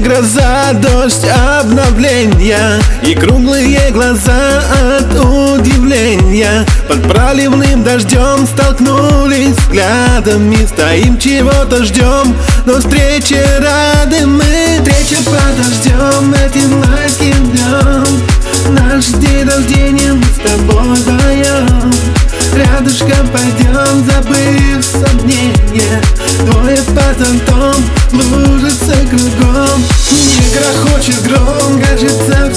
гроза, 0.00 0.72
дождь 0.74 1.26
обновления. 1.58 2.80
И 3.02 3.14
круглые 3.14 3.90
глаза 3.90 4.62
от 4.98 5.14
удивления. 5.14 6.66
Под 6.88 7.02
проливным 7.08 7.82
дождем 7.82 8.46
столкнулись 8.46 9.56
взглядами 9.56 10.66
Стоим 10.66 11.18
чего-то 11.18 11.84
ждем, 11.84 12.36
но 12.66 12.78
встрече 12.78 13.42
рады 13.58 14.26
мы 14.26 14.80
Встреча 14.80 15.22
под 15.24 15.56
дождем 15.56 16.34
этим 16.34 16.80
майским 16.80 17.50
днем 17.52 17.83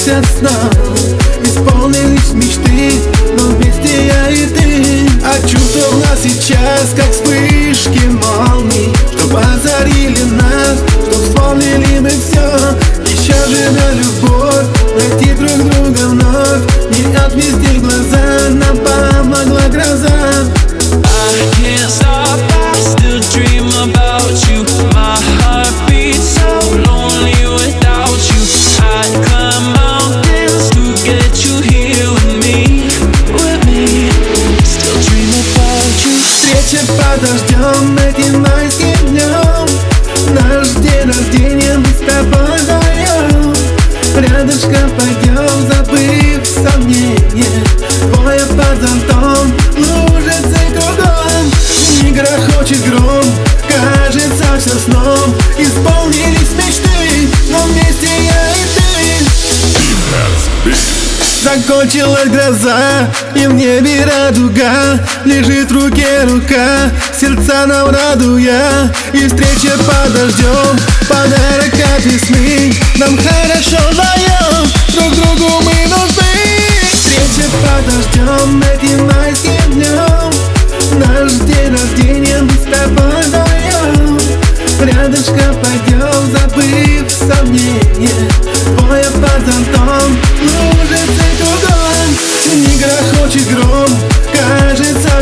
все 0.07 0.21
сном 0.39 0.95
Исполнились 1.43 2.31
мечты, 2.33 2.93
но 3.37 3.47
вместе 3.49 4.07
я 4.07 4.29
и 4.29 4.45
ты. 4.47 5.05
А 5.25 5.35
чувства 5.45 6.15
сейчас, 6.15 6.93
как 6.95 7.11
вспышки 7.11 8.07
молний 8.07 8.93
Чтоб 9.11 9.35
озарили 9.35 10.23
нас, 10.23 10.79
чтоб 11.09 11.21
вспомнили 11.21 11.99
мы 11.99 12.09
все 12.09 12.47
Еще 13.05 13.33
живя 13.49 13.91
любовь, 13.95 14.36
Встреча 37.17 37.57
под 37.57 37.95
дождем 37.95 38.86
Закончилась 61.57 62.29
гроза, 62.29 63.09
и 63.33 63.47
в 63.47 63.53
небе 63.53 64.05
радуга. 64.05 65.03
Лежит 65.25 65.71
в 65.71 65.73
руке 65.73 66.23
рука, 66.25 66.91
сердца 67.19 67.65
нам 67.65 67.89
радуя. 67.89 68.93
И 69.11 69.27
встреча 69.27 69.75
под 69.79 70.13
дождем, 70.13 70.77
подарок 71.09 71.73
от 71.95 72.05
весны. 72.05 72.73
Нам 72.97 73.17
хорошо 73.17 73.89
вдвоем, 73.89 74.71
друг 74.93 75.15
другу 75.15 75.63
мы 75.63 75.87
нужны. 75.87 76.27
Встреча 76.93 77.49
под 77.63 77.85
дождем 77.87 78.61
этим 78.61 79.07
майским 79.07 79.56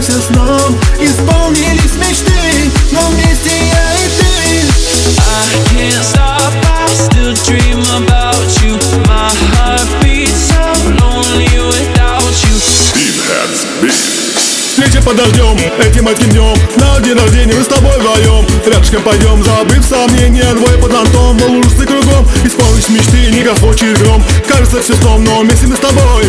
все 0.05 0.21
сном 0.21 0.77
Исполнились 1.01 1.95
мечты, 1.95 2.71
но 2.91 2.99
вместе 3.09 3.49
я 3.49 3.93
и 3.95 4.07
ты 4.19 4.35
I 5.17 5.55
can't 5.71 6.03
stop, 6.03 6.53
I 6.63 6.93
still 6.93 7.33
dream 7.45 7.81
about 7.97 8.45
you. 8.61 8.77
My 9.07 9.33
heart 9.55 9.87
beats 10.03 10.51
so 10.51 10.61
lonely 11.01 11.49
without 11.57 12.35
you. 12.45 12.55
Встреча 14.69 15.01
под 15.01 15.15
дождем, 15.17 15.57
этим 15.79 16.07
этим 16.07 16.29
днем 16.29 16.55
На 16.75 16.99
день 16.99 17.17
рождения 17.17 17.53
мы 17.53 17.63
с 17.63 17.67
тобой 17.67 17.97
вдвоем 17.97 18.45
Рядышком 18.65 19.01
пойдем, 19.01 19.43
забыв 19.43 19.83
сомнения 19.83 20.53
Двое 20.53 20.77
под 20.77 20.91
зонтом, 20.91 21.41
лужицы 21.41 21.85
кругом 21.85 22.27
Исполнить 22.43 22.89
мечты, 22.89 23.31
не 23.31 23.41
грохочет 23.41 23.97
гром 23.99 24.23
Кажется 24.47 24.81
все 24.81 24.93
сном, 24.95 25.23
но 25.23 25.39
вместе 25.39 25.65
мы 25.65 25.75
с 25.75 25.79
тобой 25.79 26.25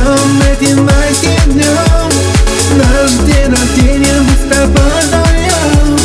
дождем 0.00 0.42
этим 0.52 0.84
майским 0.84 1.52
днем 1.52 2.10
Наш 2.76 3.10
день 3.26 3.50
рождения 3.50 4.20
мы 4.20 4.32
с 4.32 4.54
тобой 4.54 5.02
вдвоем 5.04 5.98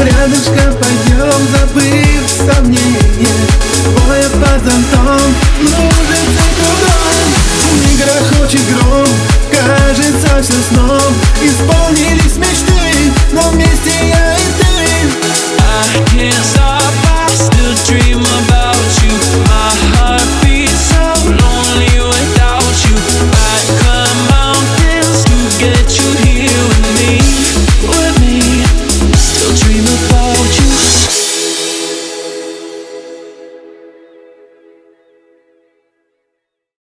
Рядышком 0.00 0.74
пойдем, 0.78 1.40
забыв 1.52 2.54
сомнения. 2.54 3.36
Двое 3.84 4.24
под 4.30 4.64
зонтом, 4.64 5.34
лужицы 5.60 6.44
кругом. 6.56 7.28
Не 7.76 7.92
грохочет 8.02 8.62
гром, 8.70 9.08
кажется 9.50 10.42
все 10.42 10.54
сном. 10.70 11.12
Исполнились 11.42 12.09
dream 29.80 30.10
of 30.10 30.19